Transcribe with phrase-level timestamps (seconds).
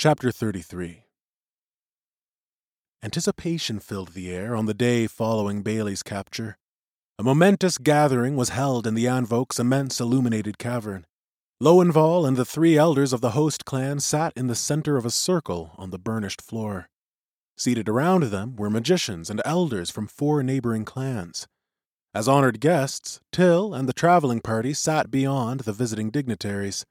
[0.00, 1.06] Chapter 33
[3.02, 6.56] Anticipation filled the air on the day following Bailey's capture.
[7.18, 11.04] A momentous gathering was held in the Anvok's immense illuminated cavern.
[11.60, 15.10] Lowenval and the three elders of the host clan sat in the center of a
[15.10, 16.88] circle on the burnished floor.
[17.56, 21.48] Seated around them were magicians and elders from four neighboring clans.
[22.14, 26.86] As honored guests, Till and the traveling party sat beyond the visiting dignitaries.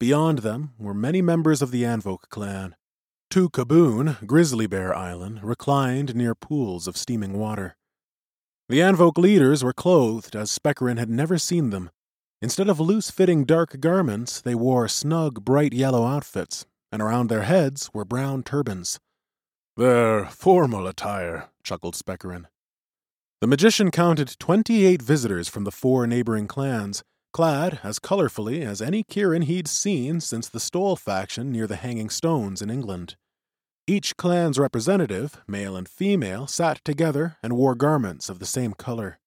[0.00, 2.76] Beyond them were many members of the Anvok clan.
[3.30, 7.76] Tu Kaboon, Grizzly Bear Island, reclined near pools of steaming water.
[8.68, 11.90] The Anvok leaders were clothed as Spekarin had never seen them.
[12.40, 17.42] Instead of loose fitting dark garments, they wore snug, bright yellow outfits, and around their
[17.42, 19.00] heads were brown turbans.
[19.76, 22.46] Their formal attire, chuckled Spekarin.
[23.40, 28.82] The magician counted twenty eight visitors from the four neighboring clans, clad as colorfully as
[28.82, 33.16] any Kirin he'd seen since the Stole faction near the Hanging Stones in England.
[33.86, 39.18] Each clan's representative, male and female, sat together and wore garments of the same color.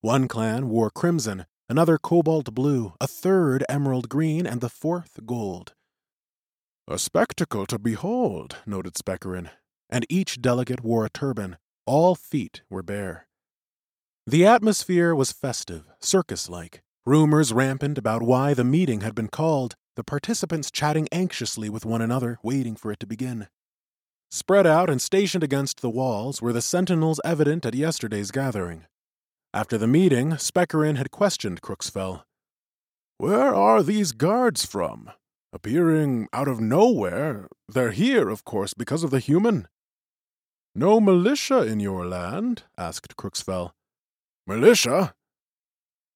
[0.00, 5.74] One clan wore crimson, another cobalt blue, a third emerald green, and the fourth gold.
[6.88, 9.50] A spectacle to behold, noted Spekarin,
[9.88, 11.56] and each delegate wore a turban.
[11.86, 13.28] All feet were bare.
[14.26, 16.82] The atmosphere was festive, circus like.
[17.06, 22.02] Rumors rampant about why the meeting had been called, the participants chatting anxiously with one
[22.02, 23.48] another, waiting for it to begin.
[24.30, 28.84] Spread out and stationed against the walls were the sentinels evident at yesterday's gathering.
[29.54, 32.24] After the meeting, Spekarin had questioned Crooksfell.
[33.16, 35.10] Where are these guards from?
[35.54, 37.48] Appearing out of nowhere.
[37.66, 39.68] They're here, of course, because of the human.
[40.74, 42.64] No militia in your land?
[42.76, 43.70] asked Crooksfell.
[44.46, 45.14] Militia?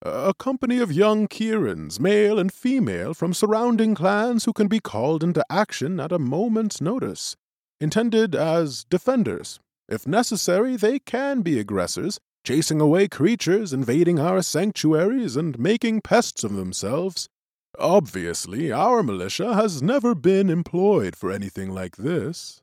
[0.07, 5.25] A company of young Kirins, male and female, from surrounding clans who can be called
[5.25, 7.37] into action at a moment's notice,
[7.81, 9.61] intended as defenders.
[9.89, 16.45] If necessary, they can be aggressors, chasing away creatures, invading our sanctuaries, and making pests
[16.45, 17.31] of themselves.
[17.79, 22.61] Obviously, our militia has never been employed for anything like this.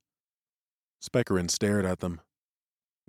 [1.01, 2.21] Spekarin stared at them.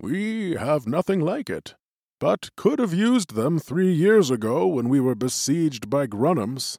[0.01, 1.75] We have nothing like it
[2.23, 6.77] but could have used them three years ago when we were besieged by Grunnums.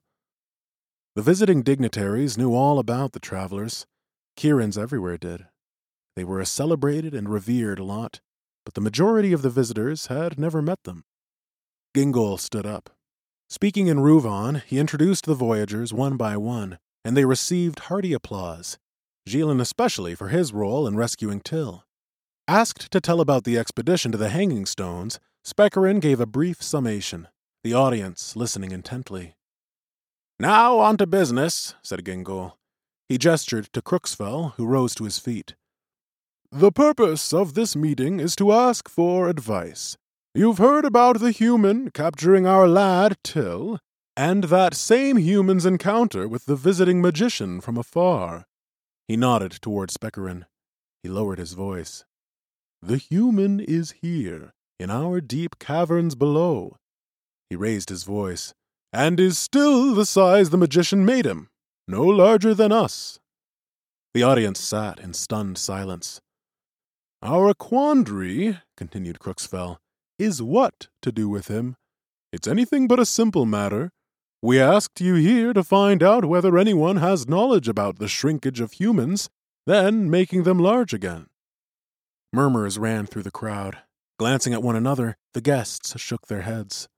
[1.16, 3.84] The visiting dignitaries knew all about the travelers.
[4.38, 5.44] Kirins everywhere did.
[6.16, 8.22] They were a celebrated and revered lot,
[8.64, 11.04] but the majority of the visitors had never met them.
[11.94, 12.88] Gingol stood up.
[13.50, 18.78] Speaking in Ruvan, he introduced the voyagers one by one, and they received hearty applause,
[19.26, 21.84] Gillen especially for his role in rescuing Till.
[22.48, 27.28] Asked to tell about the expedition to the Hanging Stones, Spekarin gave a brief summation,
[27.62, 29.34] the audience listening intently.
[30.40, 32.52] Now on to business, said Gingol.
[33.10, 35.54] He gestured to Crooksfell, who rose to his feet.
[36.50, 39.98] The purpose of this meeting is to ask for advice.
[40.34, 43.78] You've heard about the human capturing our lad, Till,
[44.16, 48.46] and that same human's encounter with the visiting magician from afar.
[49.06, 50.46] He nodded toward Spekarin.
[51.02, 52.06] He lowered his voice.
[52.80, 56.76] The human is here, in our deep caverns below.
[57.50, 58.54] He raised his voice,
[58.92, 61.48] and is still the size the magician made him,
[61.86, 63.18] no larger than us.
[64.14, 66.20] The audience sat in stunned silence.
[67.22, 69.78] Our quandary, continued Crooksfell,
[70.18, 71.76] is what to do with him.
[72.32, 73.90] It's anything but a simple matter.
[74.42, 78.72] We asked you here to find out whether anyone has knowledge about the shrinkage of
[78.72, 79.30] humans,
[79.66, 81.28] then making them large again.
[82.32, 83.78] Murmurs ran through the crowd.
[84.18, 86.88] Glancing at one another, the guests shook their heads.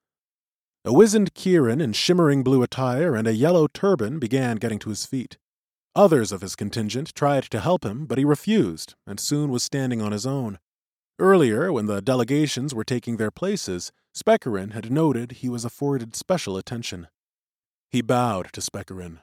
[0.85, 5.07] A wizened Kirin in shimmering blue attire and a yellow turban began getting to his
[5.07, 5.39] feet.
[5.95, 10.03] Others of his contingent tried to help him, but he refused and soon was standing
[10.03, 10.59] on his own.
[11.19, 16.59] Earlier, when the delegations were taking their places, Spekarin had noted he was afforded special
[16.59, 17.09] attention.
[17.91, 19.21] He bowed to Spekarin.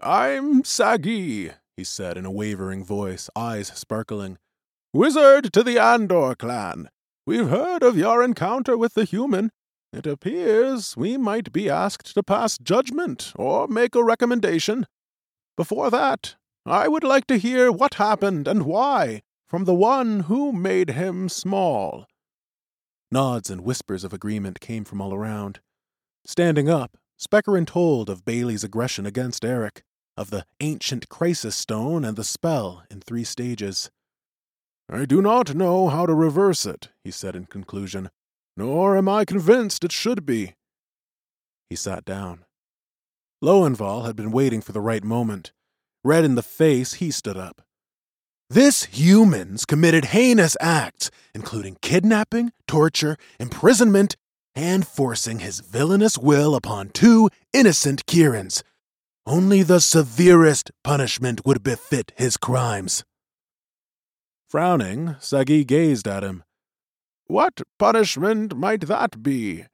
[0.00, 4.38] I'm Sagi, he said in a wavering voice, eyes sparkling.
[4.92, 6.88] Wizard to the Andor clan.
[7.28, 9.50] We've heard of your encounter with the human.
[9.92, 14.86] It appears we might be asked to pass judgment or make a recommendation.
[15.54, 20.54] Before that, I would like to hear what happened and why from the one who
[20.54, 22.06] made him small.
[23.12, 25.60] Nods and whispers of agreement came from all around.
[26.24, 29.82] Standing up, Spekarin told of Bailey's aggression against Eric,
[30.16, 33.90] of the ancient crisis stone and the spell in three stages.
[34.90, 38.10] I do not know how to reverse it, he said in conclusion,
[38.56, 40.54] nor am I convinced it should be.
[41.68, 42.44] He sat down.
[43.42, 45.52] Lowenval had been waiting for the right moment.
[46.02, 47.62] Red in the face, he stood up.
[48.50, 54.16] This humans committed heinous acts, including kidnapping, torture, imprisonment,
[54.54, 58.62] and forcing his villainous will upon two innocent Kirins.
[59.26, 63.04] Only the severest punishment would befit his crimes.
[64.48, 66.42] Frowning, Sagi gazed at him.
[67.26, 69.66] What punishment might that be?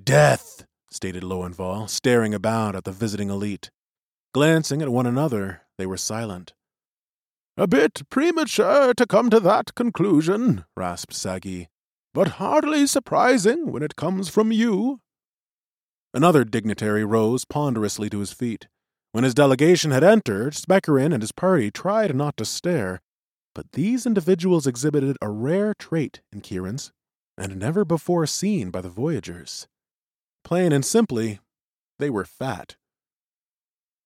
[0.00, 3.72] Death, stated Lowenval, staring about at the visiting elite.
[4.32, 6.54] Glancing at one another, they were silent.
[7.56, 11.68] A bit premature to come to that conclusion, rasped Sagi,
[12.14, 15.00] but hardly surprising when it comes from you.
[16.14, 18.68] Another dignitary rose ponderously to his feet.
[19.10, 23.00] When his delegation had entered, Spekarin and his party tried not to stare,
[23.54, 26.90] but these individuals exhibited a rare trait in Kirins,
[27.36, 29.66] and never before seen by the voyagers.
[30.44, 31.40] Plain and simply,
[31.98, 32.76] they were fat.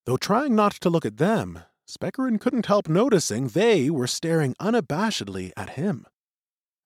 [0.04, 5.52] Though trying not to look at them, Spekarin couldn't help noticing they were staring unabashedly
[5.56, 6.06] at him.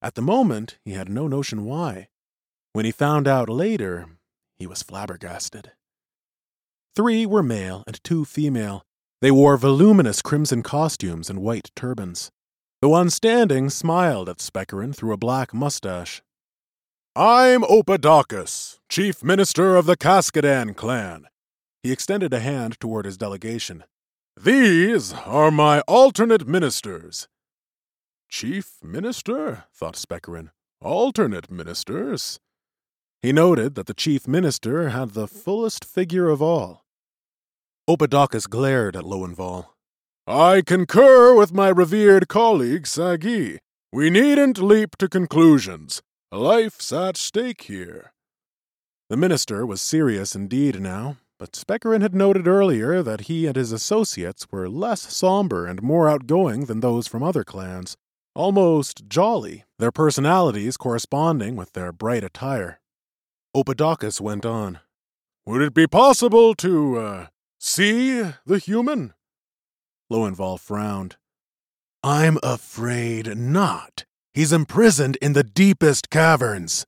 [0.02, 2.08] At the moment, he had no notion why.
[2.72, 4.06] When he found out later,
[4.58, 5.72] he was flabbergasted.
[6.94, 8.84] Three were male and two female.
[9.20, 12.30] They wore voluminous crimson costumes and white turbans.
[12.82, 16.22] The one standing smiled at Spekarin through a black mustache.
[17.14, 21.26] I'm Opadakis, Chief Minister of the Kaskadan clan.
[21.82, 23.84] He extended a hand toward his delegation.
[24.42, 27.28] These are my alternate ministers.
[28.30, 29.64] Chief Minister?
[29.74, 30.48] thought Spekarin.
[30.80, 32.40] Alternate ministers?
[33.20, 36.86] He noted that the chief minister had the fullest figure of all.
[37.86, 39.66] Opadakis glared at Lowenval.
[40.30, 43.58] I concur with my revered colleague Sagi.
[43.92, 46.02] We needn't leap to conclusions.
[46.30, 48.12] Life's at stake here.
[49.08, 53.72] The minister was serious indeed now, but Spekarin had noted earlier that he and his
[53.72, 57.96] associates were less somber and more outgoing than those from other clans,
[58.36, 62.78] almost jolly, their personalities corresponding with their bright attire.
[63.52, 64.78] Opadakis went on.
[65.44, 67.26] Would it be possible to, uh,
[67.58, 69.12] see the human?
[70.10, 71.16] Lowenval frowned.
[72.02, 74.04] I'm afraid not.
[74.32, 76.86] He's imprisoned in the deepest caverns.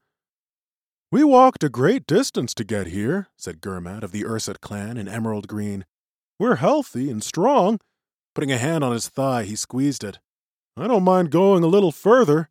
[1.10, 5.08] We walked a great distance to get here, said Gurmat of the Ursat clan in
[5.08, 5.84] emerald green.
[6.38, 7.78] We're healthy and strong.
[8.34, 10.18] Putting a hand on his thigh, he squeezed it.
[10.76, 12.48] I don't mind going a little further.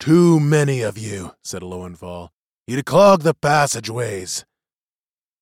[0.00, 2.30] Too many of you, said Lowenval.
[2.66, 4.44] You'd clog the passageways.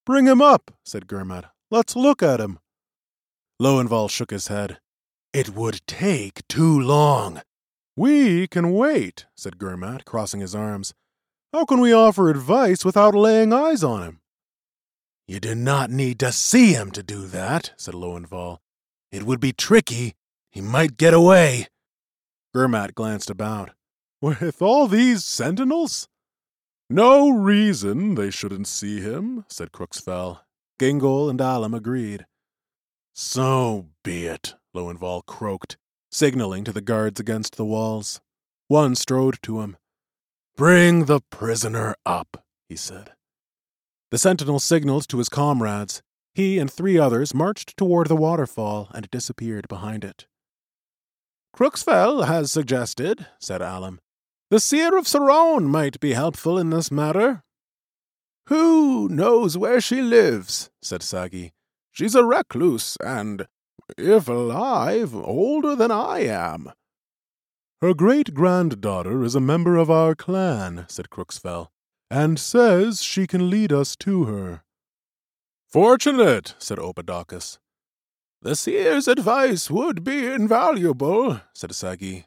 [0.04, 1.46] Bring him up, said Gurmat.
[1.70, 2.58] Let's look at him.
[3.60, 4.78] Lowenval shook his head.
[5.32, 7.40] It would take too long.
[7.96, 10.92] We can wait, said Gurmat, crossing his arms.
[11.52, 14.20] How can we offer advice without laying eyes on him?
[15.26, 18.58] You do not need to see him to do that, said Lowenval.
[19.10, 20.14] It would be tricky.
[20.50, 21.68] He might get away.
[22.54, 23.70] Gurmat glanced about.
[24.20, 26.08] With all these sentinels?
[26.90, 30.40] No reason they shouldn't see him, said Crooksfell.
[30.78, 32.26] Gingol and Alum agreed.
[33.18, 35.78] So be it, Lowenval croaked,
[36.10, 38.20] signaling to the guards against the walls.
[38.68, 39.78] One strode to him.
[40.54, 43.12] Bring the prisoner up, he said.
[44.10, 46.02] The sentinel signaled to his comrades.
[46.34, 50.26] He and three others marched toward the waterfall and disappeared behind it.
[51.56, 53.98] Crooksfell has suggested, said Alum,
[54.50, 57.42] the seer of Serone might be helpful in this matter.
[58.48, 60.68] Who knows where she lives?
[60.82, 61.54] said Sagi.
[61.96, 63.46] She's a recluse, and,
[63.96, 66.72] if alive, older than I am.
[67.80, 71.68] Her great granddaughter is a member of our clan, said Crooksfell,
[72.10, 74.62] and says she can lead us to her.
[75.66, 77.56] Fortunate, said Opadakis.
[78.42, 82.26] The seer's advice would be invaluable, said Sagi.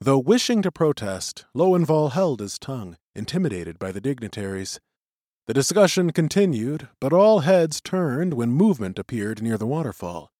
[0.00, 4.80] Though wishing to protest, Lowenval held his tongue, intimidated by the dignitaries.
[5.46, 10.32] The discussion continued, but all heads turned when movement appeared near the waterfall.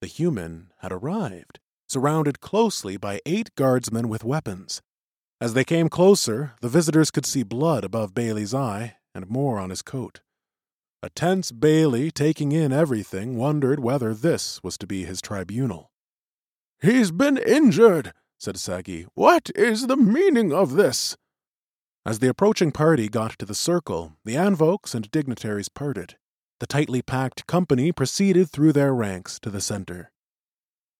[0.00, 1.60] The human had arrived
[1.92, 4.80] surrounded closely by eight guardsmen with weapons.
[5.42, 9.68] As they came closer, the visitors could see blood above Bailey's eye and more on
[9.68, 10.20] his coat.
[11.02, 15.90] A tense Bailey, taking in everything, wondered whether this was to be his tribunal.
[16.80, 19.06] He's been injured, said Sagi.
[19.14, 21.16] What is the meaning of this?
[22.04, 26.16] As the approaching party got to the circle, the Anvokes and dignitaries parted.
[26.58, 30.10] The tightly packed company proceeded through their ranks to the center.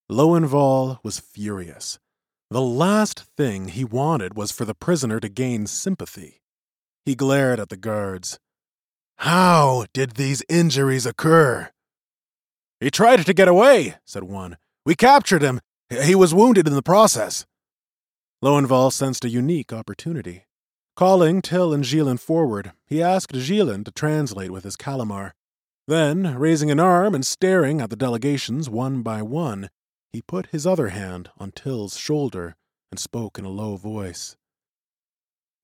[0.09, 1.99] Lowenval was furious.
[2.51, 6.43] The last thing he wanted was for the prisoner to gain sympathy.
[7.05, 8.39] He glared at the guards.
[9.17, 11.71] How did these injuries occur?
[12.79, 14.57] He tried to get away, said one.
[14.85, 15.61] We captured him.
[15.91, 17.45] He was wounded in the process.
[18.43, 20.45] Lowenval sensed a unique opportunity.
[20.95, 25.35] Calling Till and Gillen forward, he asked Gillen to translate with his Calamar.
[25.89, 29.71] Then, raising an arm and staring at the delegations one by one,
[30.13, 32.57] he put his other hand on Till's shoulder
[32.91, 34.37] and spoke in a low voice.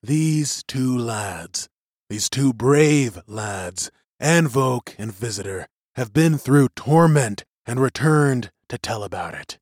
[0.02, 1.68] These two lads,
[2.08, 9.04] these two brave lads, Anvoke and Visitor, have been through torment and returned to tell
[9.04, 9.58] about it.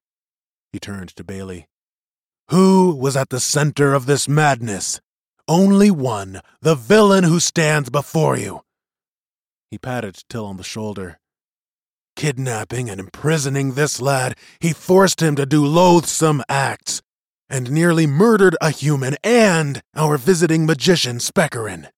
[0.72, 1.66] He turned to Bailey.
[2.50, 5.00] Who was at the center of this madness?
[5.48, 8.62] Only one, the villain who stands before you.
[9.70, 11.18] He patted Till on the shoulder.
[12.16, 17.02] Kidnapping and imprisoning this lad, he forced him to do loathsome acts,
[17.48, 21.88] and nearly murdered a human and our visiting magician Spekarin.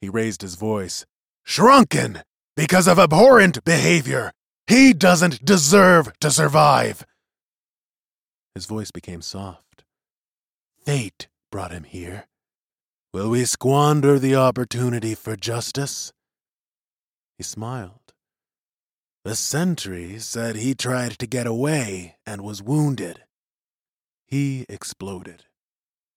[0.00, 1.04] He raised his voice.
[1.44, 2.22] Shrunken!
[2.56, 4.32] Because of abhorrent behavior!
[4.66, 7.04] He doesn't deserve to survive!
[8.54, 9.84] His voice became soft.
[10.84, 12.26] Fate brought him here.
[13.14, 16.12] Will we squander the opportunity for justice?
[17.38, 18.12] He smiled.
[19.22, 23.22] The sentry said he tried to get away and was wounded.
[24.26, 25.44] He exploded.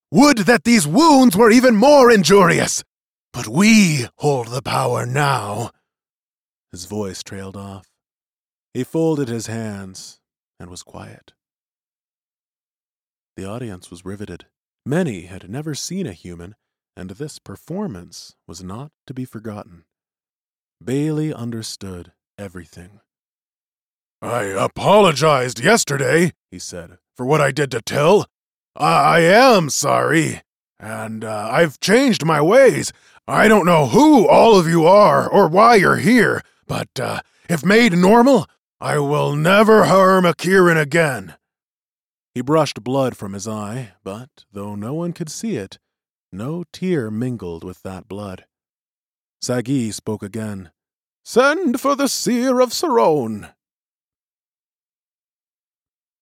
[0.10, 2.84] Would that these wounds were even more injurious!
[3.32, 5.70] But we hold the power now.
[6.72, 7.86] His voice trailed off.
[8.74, 10.20] He folded his hands
[10.60, 11.34] and was quiet.
[13.36, 14.48] The audience was riveted.
[14.84, 16.56] Many had never seen a human,
[16.98, 19.86] and this performance was not to be forgotten.
[20.84, 23.01] Bailey understood everything.
[24.20, 28.25] I apologized yesterday, he said, for what I did to Till.
[28.75, 30.42] I, I am sorry,
[30.80, 32.92] and uh, I've changed my ways.
[33.27, 37.63] I don't know who all of you are or why you're here, but uh, if
[37.63, 38.48] made normal,
[38.82, 41.36] I will never harm a Kirin again.
[42.34, 45.77] He brushed blood from his eye, but though no one could see it,
[46.31, 48.46] no tear mingled with that blood.
[49.41, 50.72] Sagi spoke again.
[51.24, 53.53] Send for the seer of Serone.